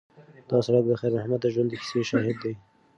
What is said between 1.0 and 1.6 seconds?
محمد د